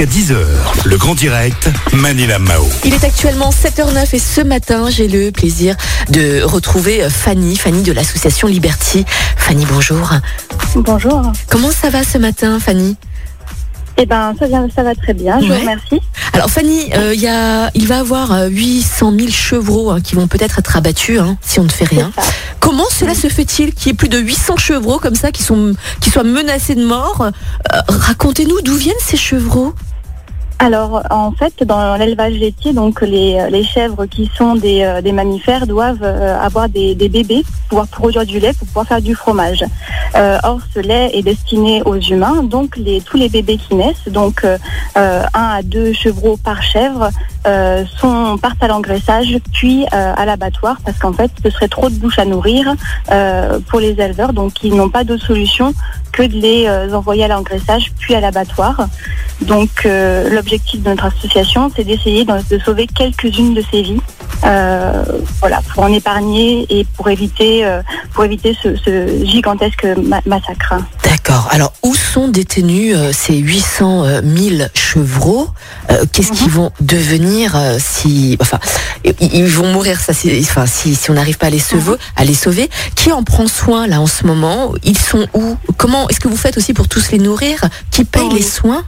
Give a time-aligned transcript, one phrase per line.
[0.00, 0.36] jusqu'à 10h.
[0.84, 2.66] Le grand direct, Manila Mao.
[2.84, 5.76] Il est actuellement 7h09 et ce matin, j'ai le plaisir
[6.10, 9.04] de retrouver Fanny, Fanny de l'association Liberty.
[9.36, 10.10] Fanny, bonjour.
[10.76, 11.32] Bonjour.
[11.48, 12.96] Comment ça va ce matin, Fanny?
[14.02, 15.54] Eh ben, ça, va- ça va très bien, je Ouais.
[15.56, 16.00] vous remercie.
[16.32, 20.14] Alors Fanny, euh, il y a, il va avoir euh, 800 000 chevreaux hein, qui
[20.14, 22.10] vont peut-être être abattus hein, si on ne fait rien.
[22.60, 25.74] Comment cela se fait-il qu'il y ait plus de 800 chevreaux comme ça qui, sont,
[26.00, 27.20] qui soient menacés de mort?
[27.20, 29.74] Euh, Racontez-nous d'où viennent ces chevreaux
[30.62, 36.02] Alors, en fait, dans l'élevage laitier, donc les, chèvres qui sont des, euh, mammifères doivent
[36.02, 39.64] euh, avoir des, bébés pour pouvoir produire du lait, pour pouvoir faire du fromage.
[40.16, 44.44] Euh, or, ce lait est destiné aux humains, donc tous les bébés qui naissent, donc
[44.96, 47.08] un à deux chevreaux par chèvre,
[47.98, 52.18] sont, partent à l'engraissage, puis à l'abattoir, parce qu'en fait, ce serait trop de bouches
[52.18, 52.74] à nourrir
[53.68, 55.72] pour les éleveurs, donc ils n'ont pas d'autre solution
[56.12, 58.88] que de les envoyer à l'engraissage, puis à l'abattoir.
[59.42, 64.00] Donc euh, l'objectif de notre association, c'est d'essayer de, de sauver quelques-unes de ces vies,
[64.44, 65.02] euh,
[65.40, 67.80] voilà, pour en épargner et pour éviter, euh,
[68.12, 70.74] pour éviter ce, ce gigantesque ma- massacre.
[71.04, 71.48] D'accord.
[71.50, 75.48] Alors où sont détenus ces 800 euh, 000 chevreaux?
[76.12, 78.58] Qu'est-ce qu'ils vont devenir si, enfin,
[79.20, 82.24] ils, vont mourir ça, c'est- enfin, si, si on n'arrive pas à les sauver, à
[82.24, 82.68] les sauver.
[82.94, 84.72] Qui en prend soin là en ce moment?
[84.84, 85.56] Ils sont où?
[85.76, 87.60] Comment est-ce que vous faites aussi pour tous les nourrir?
[87.90, 88.36] Qui paye Oui.
[88.36, 88.84] les soins?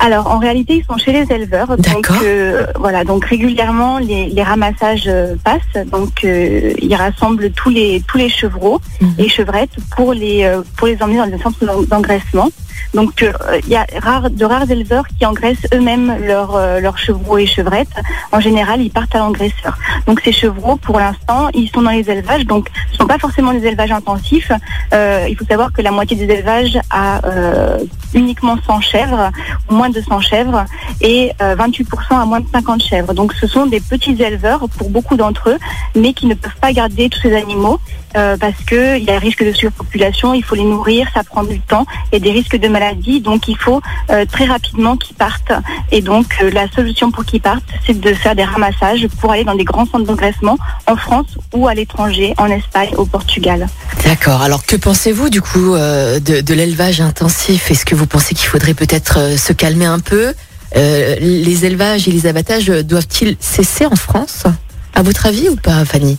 [0.00, 1.76] Alors en réalité, ils sont chez les éleveurs.
[1.76, 5.86] Donc euh, voilà, donc régulièrement les, les ramassages euh, passent.
[5.90, 9.14] Donc euh, ils rassemblent tous les tous les chevreaux Mhm.
[9.18, 12.48] et chevrettes pour les euh, pour les emmener dans des centres d'en- d'engraissement.
[12.94, 13.32] Donc euh,
[13.64, 17.46] il y a rare, de rares éleveurs qui engraissent eux-mêmes leurs euh, leurs chevreaux et
[17.46, 17.88] chevrettes.
[18.32, 19.78] En général, ils partent à l'engraisseur.
[20.06, 22.44] Donc ces chevreaux, pour l'instant, ils sont dans les élevages.
[22.44, 24.52] Donc ce ne sont pas forcément des élevages intensifs.
[24.92, 27.78] Euh, il faut savoir que la moitié des élevages a euh,
[28.14, 29.30] uniquement 100 chèvres
[29.72, 30.64] moins de 100 chèvres
[31.00, 33.14] et euh, 28% à moins de 50 chèvres.
[33.14, 35.58] Donc ce sont des petits éleveurs pour beaucoup d'entre eux,
[35.94, 37.80] mais qui ne peuvent pas garder tous ces animaux
[38.16, 41.60] euh, parce qu'il y a risque de surpopulation, il faut les nourrir, ça prend du
[41.60, 43.80] temps, a des risques de maladie, donc il faut
[44.10, 45.52] euh, très rapidement qu'ils partent.
[45.90, 49.44] Et donc euh, la solution pour qu'ils partent, c'est de faire des ramassages pour aller
[49.44, 53.66] dans des grands centres d'engraissement en France ou à l'étranger, en Espagne, au Portugal.
[54.04, 54.42] D'accord.
[54.42, 57.70] Alors que pensez-vous du coup de, l'élevage intensif?
[57.70, 60.34] Est-ce que vous pensez qu'il faudrait peut-être se calmer un peu?
[60.74, 64.44] Les élevages et les abattages doivent-ils cesser en France?
[64.94, 66.18] À votre avis ou pas, Fanny?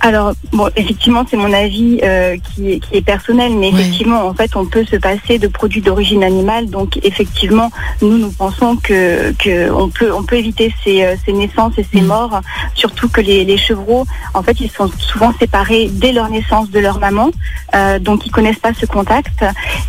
[0.00, 3.80] Alors, bon, effectivement, c'est mon avis euh, qui, est, qui est personnel, mais Ouais.
[3.80, 6.68] effectivement, en fait, on peut se passer de produits d'origine animale.
[6.68, 7.70] Donc, effectivement,
[8.02, 11.86] nous, nous pensons que, que on peut, on peut éviter ces, euh, ces naissances et
[11.90, 12.06] ces Mhm.
[12.08, 12.40] morts.
[12.74, 14.04] Surtout que les, les chevreaux,
[14.34, 17.30] en fait, ils sont souvent séparés dès leur naissance de leur maman,
[17.74, 19.42] euh, donc ils connaissent pas ce contact.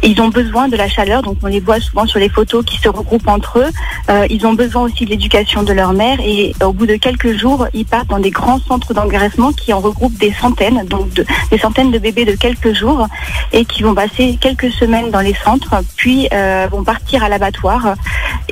[0.05, 2.77] Ils ont besoin de la chaleur, donc on les voit souvent sur les photos qui
[2.77, 3.69] se regroupent entre eux.
[4.09, 7.35] Euh, ils ont besoin aussi de l'éducation de leur mère et au bout de quelques
[7.35, 11.25] jours, ils partent dans des grands centres d'engraissement qui en regroupent des centaines, donc de-
[11.49, 13.07] des centaines de bébés de quelques jours
[13.51, 17.95] et qui vont passer quelques semaines dans les centres, puis euh, vont partir à l'abattoir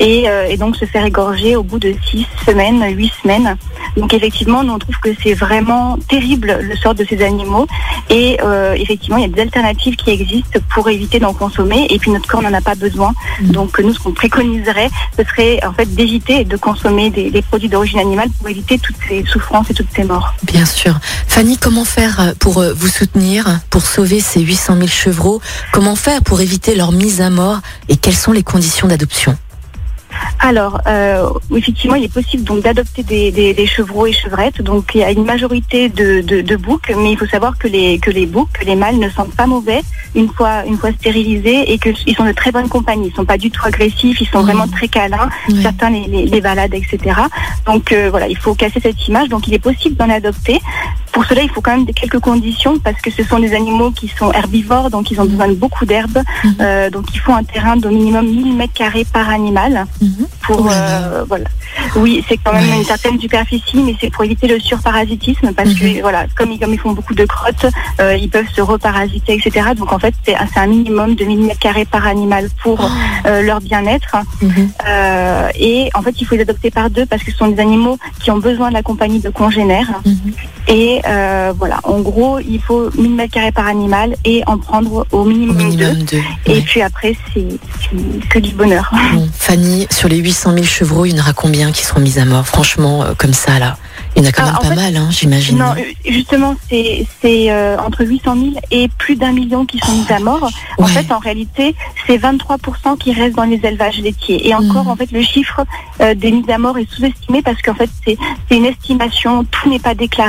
[0.04, 3.58] et, euh, et donc se faire égorger au bout de six semaines, huit semaines.
[3.98, 7.68] Donc effectivement, nous on trouve que c'est vraiment terrible le sort de ces animaux
[8.10, 11.98] et euh, effectivement, il y a des alternatives qui existent pour éviter d'en consommer et
[12.00, 13.14] puis notre corps n'en a pas besoin.
[13.42, 17.70] Donc nous, ce qu'on préconiserait, ce serait en fait d'éviter de consommer des, des produits
[17.70, 20.34] d'origine animale pour éviter toutes ces souffrances et toutes ces morts.
[20.44, 21.00] Bien sûr.
[21.28, 25.42] Fanny, comment faire pour euh, vous soutenir, pour sauver ces 800 000 chevreaux?
[25.72, 27.60] Comment faire pour éviter leur mise à mort?
[27.90, 29.38] Et quelles sont les conditions d'adoption?
[30.40, 34.62] Alors, euh, effectivement, il est possible donc d'adopter des, des, des chevreaux et chevrettes.
[34.62, 37.68] Donc, il y a une majorité de, de, de boucs, mais il faut savoir que
[37.68, 39.82] les que les boucs, que les mâles ne sentent pas mauvais
[40.16, 43.08] une fois une fois stérilisés et qu'ils sont de très bonne compagnie.
[43.08, 45.30] Ils sont pas du tout agressifs, ils sont vraiment très câlins.
[45.62, 46.98] Certains les, les, les baladent, etc.
[47.66, 49.30] Donc euh, voilà, il faut casser cette image.
[49.30, 50.60] Donc, il est possible d'en adopter.
[51.14, 53.92] Pour cela, il faut quand même des- quelques conditions parce que ce sont des animaux
[53.92, 56.20] qui sont herbivores, donc ils ont besoin de beaucoup d'herbes.
[56.44, 56.56] Mhm.
[56.60, 60.26] Euh, donc, il faut un terrain d'au minimum 1000 mètres carrés par animal Mhm.
[60.42, 61.46] pour Oh euh, voilà.
[61.96, 62.78] Oui, c'est quand même Ouais.
[62.78, 65.76] une certaine superficie, mais c'est pour éviter le surparasitisme parce Mhm.
[65.80, 67.68] que voilà, comme ils, comme ils font beaucoup de crottes,
[68.02, 69.68] euh, ils peuvent se reparasiter, etc.
[69.78, 73.28] Donc en fait, c'est un minimum de 1000 mètres carrés par animal pour Oh.
[73.28, 74.16] euh, leur bien-être.
[74.42, 74.70] Mhm.
[74.88, 77.60] Euh, et en fait, il faut les adopter par deux parce que ce sont des
[77.62, 80.02] animaux qui ont besoin de la compagnie de congénères.
[80.68, 85.06] Et euh, voilà, en gros, il faut 1000 mètres carrés par animal et en prendre
[85.12, 85.64] au Au minimum, deux.
[85.66, 86.22] minimum deux.
[86.54, 87.46] Et puis après, c'est
[88.30, 88.90] que du bonheur.
[89.14, 92.18] Bon, Fanny, sur les 800 000 chevreaux, il y en aura combien qui seront mis
[92.18, 92.48] à mort?
[92.48, 93.78] Franchement, euh, comme ça, là.
[94.16, 95.58] Il y en a quand Ah, même pas fait, mal, hein, j'imagine.
[95.58, 95.74] Non,
[96.08, 97.06] justement, c'est
[97.52, 100.50] euh, entre 800 000 et plus d'un million qui sont mis à mort.
[100.78, 100.90] En Ouais.
[100.92, 101.76] fait, en réalité,
[102.06, 104.48] c'est 23% qui restent dans les élevages laitiers.
[104.48, 104.90] Et encore, Mhm.
[104.92, 105.62] en fait, le chiffre
[106.00, 108.18] euh, des mises à mort est sous-estimé parce qu'en fait, c'est
[108.50, 110.23] c'est une estimation, tout n'est pas déclaré.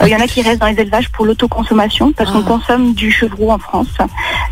[0.00, 2.48] Euh, Il y en a qui restent dans les élevages pour l'autoconsommation parce qu'on Ah.
[2.48, 3.88] consomme du chevreau en France.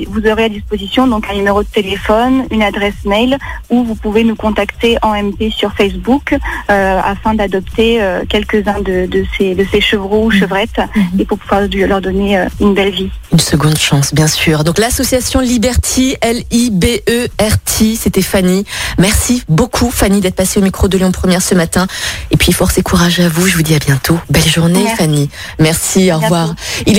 [0.07, 3.37] vous aurez à disposition donc un numéro de téléphone, une adresse mail
[3.69, 6.35] où vous pouvez nous contacter en MP sur Facebook
[6.67, 7.99] afin d'adopter
[8.29, 11.19] quelques-uns de, de ces de ces chevreaux ou chevrettes Mhm.
[11.19, 13.09] et pour pouvoir leur donner une belle vie.
[13.31, 14.63] Une seconde chance, bien sûr.
[14.63, 16.15] Donc l'association Liberty,
[17.23, 18.65] L-I-B-E-R-T, c'était Fanny.
[18.97, 21.87] Merci beaucoup Fanny d'être passée au micro de Lyon Première ce matin.
[22.31, 24.17] Et puis force et courage à vous, je vous dis à bientôt.
[24.29, 24.97] Belle journée Merci.
[24.97, 25.29] Fanny.
[25.59, 26.45] Merci, au À revoir.
[26.45, 26.61] bientôt.
[26.81, 26.91] Il est